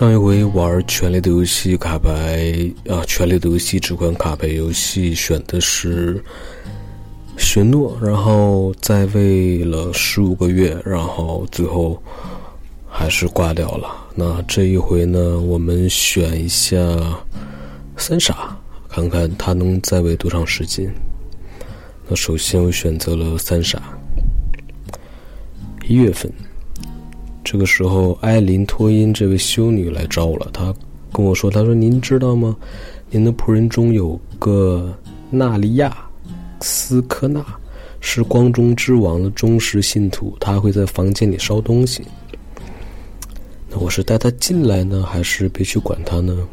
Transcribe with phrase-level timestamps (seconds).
[0.00, 2.10] 上一回玩《权力的游戏》卡牌
[2.88, 6.24] 啊，《权力的游戏》这款卡牌游戏选的是
[7.36, 12.02] 雪诺，然后在位了十五个月，然后最后
[12.88, 13.94] 还是挂掉了。
[14.14, 16.74] 那这一回呢，我们选一下
[17.98, 18.56] 三傻，
[18.88, 20.90] 看看他能在位多长时间。
[22.08, 23.82] 那首先我选择了三傻，
[25.86, 26.32] 一月份。
[27.50, 30.48] 这个时候，艾琳托因这位修女来找我了。
[30.52, 30.72] 她
[31.12, 32.56] 跟我说：“她说您知道吗？
[33.10, 34.96] 您的仆人中有个
[35.30, 35.92] 纳利亚
[36.60, 37.44] 斯科纳，
[37.98, 40.32] 是光中之王的忠实信徒。
[40.38, 42.04] 他会在房间里烧东西。
[43.68, 46.46] 那我是带他进来呢，还是别去管他呢？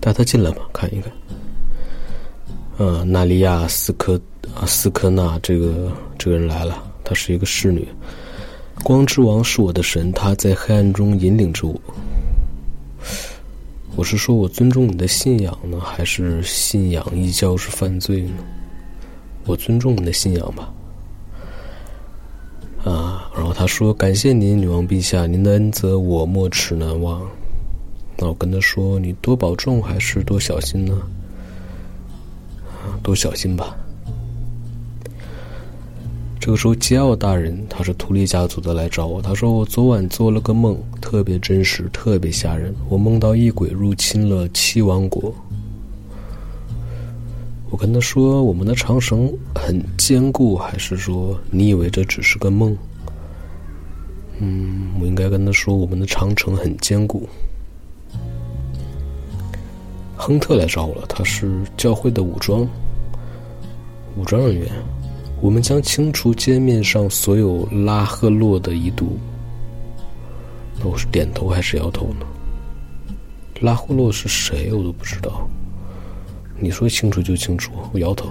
[0.00, 1.12] 带他进来吧，看一看。
[2.78, 4.18] 呃，纳利亚斯科
[4.54, 7.86] 啊斯科纳这个这个人来了。”她是一个侍女，
[8.82, 11.78] 光之王是我的神，他在黑暗中引领着我。
[13.94, 18.42] 我是说我尊重你的信仰呢，还是信仰异教是犯罪呢？
[19.44, 20.72] 我尊重你的信仰吧。
[22.82, 27.20] 啊，然后他说：“感谢您，女王陛下，您的恩泽我没齿难忘。”
[28.16, 30.98] 那我跟他说：“你多保重，还是多小心呢？”
[33.04, 33.76] 多小心吧。
[36.42, 39.22] 这个时候，吉奥大人他是图利家族的来找我。
[39.22, 42.74] 他说：“我昨晚做了个梦，特别真实，特别吓人。
[42.88, 45.32] 我梦到异鬼入侵了七王国。”
[47.70, 52.76] 我跟他说：“我们的长城很坚固，还是说你以为这只是个梦？”
[54.40, 57.24] 嗯，我应该跟他说：“我们的长城很坚固。”
[60.18, 62.66] 亨特来找我了，他是教会的武装
[64.16, 64.68] 武装人员。
[65.42, 69.18] 我们将清除街面上所有拉赫洛的遗毒。
[70.78, 72.24] 那我是点头还是摇头呢？
[73.60, 74.72] 拉赫洛是谁？
[74.72, 75.48] 我都不知道。
[76.60, 78.30] 你说清楚就清楚，我摇头。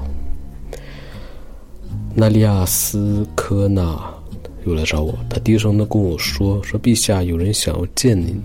[2.16, 4.00] 纳利亚斯科纳
[4.66, 8.42] 又来找我，他低声的跟我说：“说陛下，有人想要见您，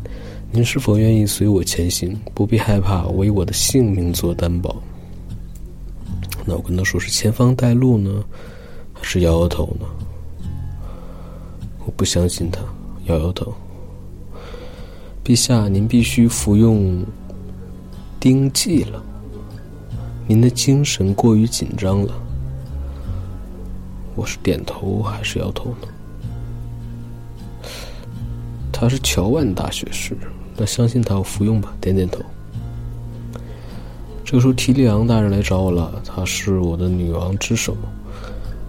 [0.51, 2.19] 您是否愿意随我前行？
[2.35, 4.75] 不必害怕，我以我的性命做担保。”
[6.45, 8.25] 那我跟他说：“是前方带路呢？”
[9.03, 9.87] 是摇摇头呢？
[11.85, 12.61] 我不相信他，
[13.05, 13.55] 摇摇头。
[15.25, 17.05] 陛下，您必须服用
[18.19, 19.03] 丁剂了。
[20.27, 22.13] 您的精神过于紧张了。
[24.17, 25.89] 我是点头还是摇头呢？
[28.73, 30.17] 他是乔万大学士，
[30.57, 32.21] 那相信他，我服用吧，点点头。
[34.25, 37.77] 这个时候，提利昂大人来找我了，他是我的女王之首。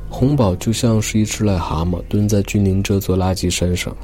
[0.09, 3.95] 红宝就像是一只癞蛤蟆，蹲在君临这座垃圾山上。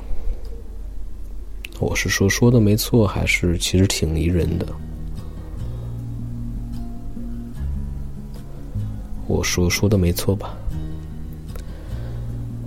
[1.79, 4.67] 我是说说的没错，还是其实挺迷人的？
[9.27, 10.55] 我说说的没错吧？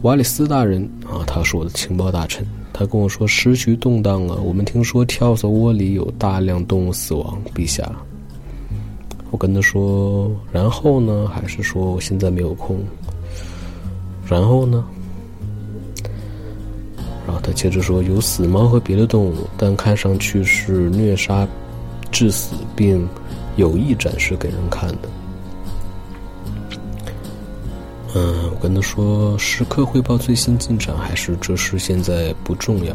[0.02, 7.90] 瓦里斯大人啊，他是我的情报大臣，他跟我说时局动荡啊，我们听说跳蚤窝里有大量动物死亡，陛下。
[9.30, 11.28] 我跟他说，然后呢？
[11.28, 12.78] 还是说我现在没有空？
[14.28, 14.84] 然后呢？
[17.26, 21.46] 然后他接着说：“有死猫和别的动物，但看上去是虐杀
[22.12, 23.08] 致死，并
[23.56, 25.08] 有意展示给人看的。”
[28.14, 32.94] 嗯，我跟他说：“时刻汇报最新进展，还是这事现在不重要？”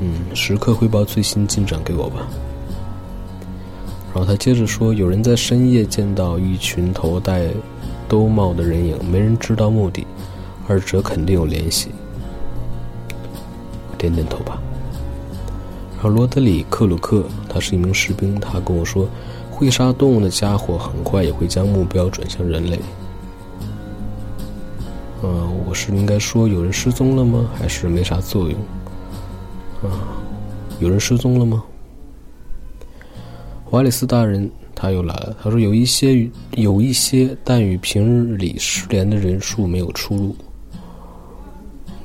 [0.00, 2.28] 嗯，时刻汇报最新进展给我吧。
[4.14, 7.48] 然后他接着说：“有人在深夜见到一群头戴……”
[8.14, 10.06] 兜帽的人影，没人知道目的，
[10.68, 11.90] 二者肯定有联系。
[13.98, 14.56] 点点头吧。
[15.94, 19.08] 然后罗德里克鲁克，他是一名士兵，他跟我说，
[19.50, 22.78] 会杀动物的家伙很快也会将目标转向人类。
[25.24, 27.50] 嗯，我是应该说有人失踪了吗？
[27.58, 28.60] 还是没啥作用？
[29.90, 30.06] 啊，
[30.78, 31.64] 有人失踪了吗？
[33.70, 34.48] 瓦里斯大人。
[34.74, 35.36] 他又来了。
[35.42, 40.36] 他说：“有一些，有一些，但与平日里失联的人数没有出入。”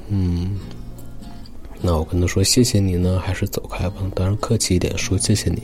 [0.09, 0.57] 嗯，
[1.81, 5.63] 那我跟他说：“谢谢你呢，还是走开吧。”当然客气一点，说：“谢谢你。”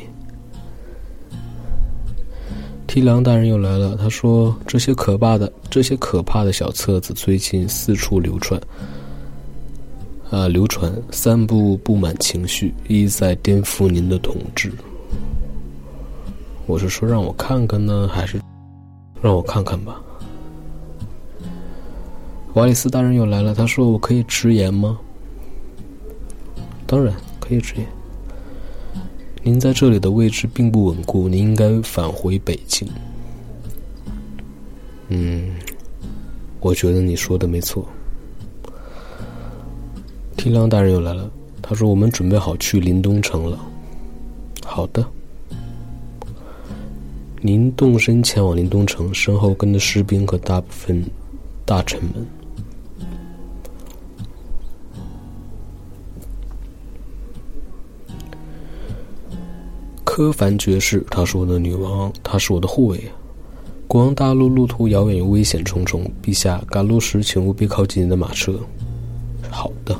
[2.87, 3.97] 提梁大人又来了。
[3.97, 8.61] 他说：“这些可怕的，这些可怕的小册子最近四处流传，
[10.29, 14.71] 啊，流传，散布不满情绪，意在颠覆您的统治。”
[16.67, 18.41] 我是说让我看看呢，还是
[19.21, 20.01] 让我看看吧？
[22.53, 24.97] 瓦里斯大人又来了，他说：“我可以直言吗？”
[26.87, 27.85] 当然可以直言。
[29.43, 32.87] 您在这里的位置并不稳固，您应该返回北京。
[35.09, 35.55] 嗯，
[36.61, 37.85] 我觉得你说的没错。
[40.37, 41.29] 提梁大人又来了，
[41.61, 43.59] 他说：“我们准备好去临东城了。”
[44.65, 45.05] 好的，
[47.45, 51.05] 您动身前往临东城，身后跟着士兵和大部分
[51.63, 52.25] 大臣们。
[60.03, 62.99] 柯凡爵士，她是我的女王，她是我的护卫。
[63.87, 68.59] 国王大陆路途遥远又危险重重，陛下赶路时请务必靠近您的马车。
[69.51, 69.95] 好的，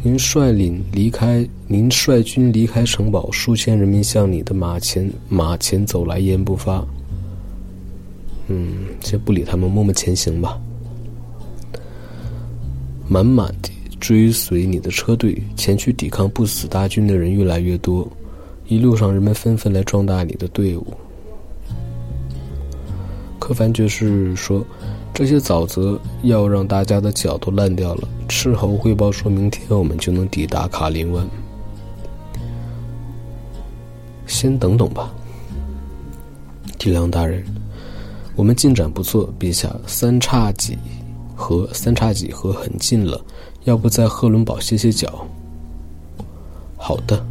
[0.00, 6.86] 您率领离开，您率军离开城堡，数千人民向你的马前马前走来，一言不发。
[8.46, 10.58] 嗯，先不理他们，默默前行吧。
[13.08, 18.08] 满满的追随你的车队前去抵抗不死大军的人越来越多。
[18.68, 20.86] 一路上，人们纷纷来壮大你的队伍。
[23.38, 24.64] 柯凡爵士说
[25.12, 31.26] ：“这些沼泽要让大家的脚都烂掉了。”斥候汇报说：“明天我们就能抵达卡林湾。”
[34.26, 35.10] 先等等吧，
[36.78, 37.42] 提梁大人，
[38.36, 39.74] 我们进展不错，陛下。
[39.86, 40.78] 三叉戟
[41.34, 43.20] 和，三叉戟河很近了，
[43.64, 45.26] 要不在赫伦堡歇歇脚？
[46.76, 47.24] 好的。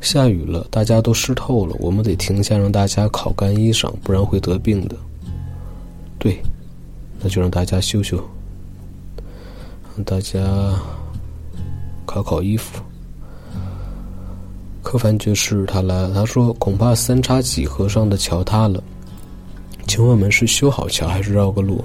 [0.00, 4.96] 下雨了，大家都湿透了，我们得停下，让大家烤干衣裳，不然会得病的。
[6.20, 6.40] 对，
[7.18, 8.22] 那就让大家休休，
[9.96, 10.38] 让大家
[12.04, 12.80] 烤烤衣服。
[14.82, 18.82] 柯凡爵士他来了，他说：“恐怕三叉戟河上的桥塌了，
[19.86, 21.82] 请问我们是修好桥还是绕个路？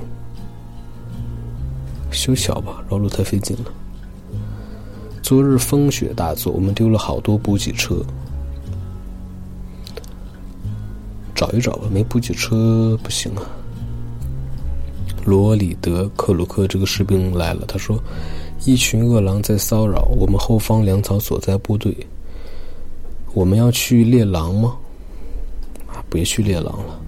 [2.12, 3.72] 修桥吧，绕路太费劲了。”
[5.24, 8.04] 昨日风雪大作，我们丢了好多补给车。
[11.34, 13.44] 找一找吧，没补给车不行啊。
[15.25, 18.00] 罗里德克鲁克这个士兵来了，他说
[18.63, 21.95] ：“一群饿狼在骚扰我们后方粮草所在部队。
[23.33, 24.75] 我们要去猎狼吗？
[25.88, 27.01] 啊，别去猎狼了。”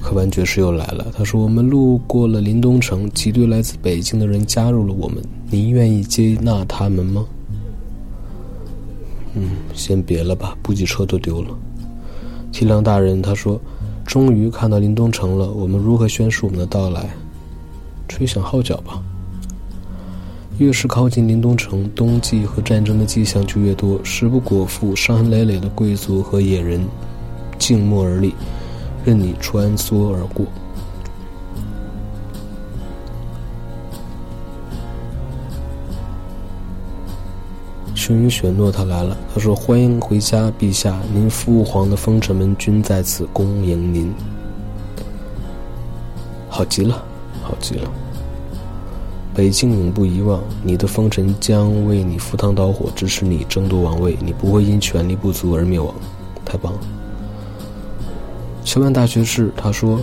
[0.00, 1.08] 科班爵士又来了。
[1.12, 5.20] 他说：“我们路过了临东城，几队来自北京的人加入了我们。
[5.50, 7.26] 您愿意接纳他们吗？”
[9.34, 11.48] 嗯，先别了吧，补给车都丢了。
[12.52, 13.60] 提梁大人，他说
[14.06, 15.50] ：“终于看到临东城了。
[15.50, 17.10] 我们如何宣示我们的到来？
[18.08, 19.02] 吹响号角吧。
[20.58, 24.00] 越是靠近临东城，冬季和战争的迹象就越多。
[24.02, 26.80] 食不果腹、伤痕累累的贵族和野人，
[27.58, 28.32] 静默而立。”
[29.04, 30.46] 任你穿梭而过。
[38.06, 44.14] 雄鹰雪诺他来了，他说：“欢迎回家，陛下，您父皇的封臣们均在此恭迎您。”
[46.48, 47.02] 好极了，
[47.42, 47.90] 好极了！
[49.34, 55.92] 北境永不遗忘你的封臣，将为你赴汤蹈火，支持你争夺王位，你不会因权力不足而灭亡。
[56.44, 56.78] 太棒了！
[58.64, 59.98] 乔曼大学士他说：“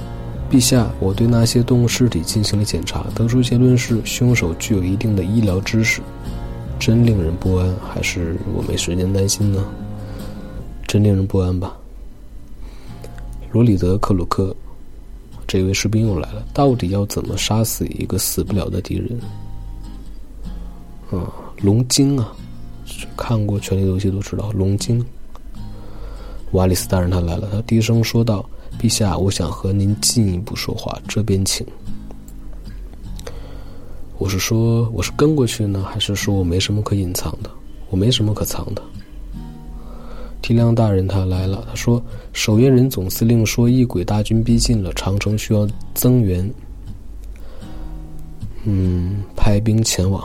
[0.52, 6.02] 陛下，我对那些动物尸体进行了检查，得出结论是凶手具有一定的医疗知识，
[6.86, 7.74] 真令人不安。
[7.78, 9.64] 还是我没时间担心呢？
[10.86, 11.78] 真令人不安吧。”
[13.54, 14.54] 罗里德克鲁克，
[15.48, 16.46] 这位士兵又来了。
[16.54, 19.18] 到底要怎么杀死一个死不了的敌人？
[21.10, 22.36] 啊，龙精啊！
[23.16, 25.02] 看过《权力游戏》都知道龙精。
[26.52, 28.46] 瓦里斯大人他来了，他低声说道
[28.78, 31.66] ：“陛下，我想和您进一步说话，这边请。”
[34.24, 37.50] 我是说，我是跟过去呢，还是说我没什么可隐藏的？
[37.90, 38.82] 我没什么可藏的。
[40.42, 42.02] 提亮大人他来了，他说
[42.32, 46.50] ：“守夜人总司令说，异鬼大军逼近了，长城需要增援。
[48.64, 50.24] 嗯，派兵前往，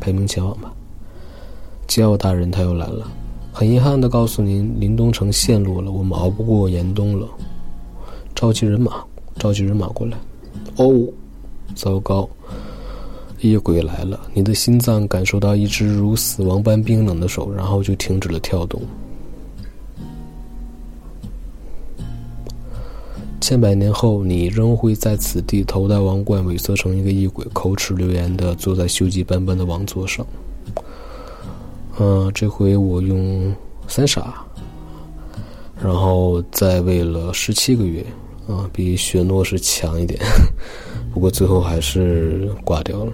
[0.00, 0.72] 派兵前往吧。”
[1.86, 3.08] 吉奥大人他又来了。
[3.52, 7.28] 很遗憾的告诉您，林东城陷落了，我们熬不过严冬了。
[8.34, 9.04] 召集人马，
[9.36, 10.18] 召集人马过来。
[10.78, 11.06] 哦，
[11.76, 12.28] 糟糕，
[13.40, 14.20] 夜鬼来了！
[14.34, 18.82] 你的心脏感受到一只如死亡般冰冷的手，然后就停止了跳动。
[23.40, 30.24] 千百年后，你仍会在此地头戴王冠，萎缩成一个异鬼，口齿流言的坐在锈迹斑斑的王座上。
[31.98, 33.54] 嗯，这回我用
[33.88, 34.44] 三傻，
[35.82, 38.04] 然后再喂了十七个月，
[38.46, 40.20] 啊，比雪诺是强一点，
[41.12, 43.12] 不过最后还是挂掉了。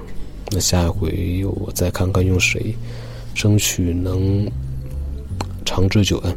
[0.50, 2.74] 那下一回我再看看用谁，
[3.34, 4.48] 争取能
[5.64, 6.36] 长治久安。